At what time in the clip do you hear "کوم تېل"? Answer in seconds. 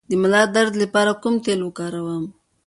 1.21-1.59